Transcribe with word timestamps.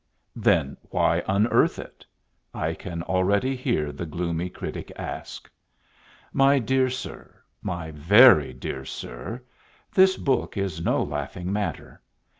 "Then 0.35 0.77
why 0.89 1.21
unearth 1.27 1.77
it?" 1.77 2.03
I 2.55 2.73
can 2.73 3.03
already 3.03 3.55
hear 3.55 3.91
the 3.91 4.07
gloomy 4.07 4.49
critic 4.49 4.91
ask. 4.95 5.47
My 6.33 6.57
dear 6.57 6.89
Sir, 6.89 7.35
my 7.61 7.91
very 7.91 8.51
dear 8.51 8.83
Sir, 8.83 9.43
this 9.93 10.17
book 10.17 10.57
is 10.57 10.83
no 10.83 11.03
laughing 11.03 11.53
matter. 11.53 12.01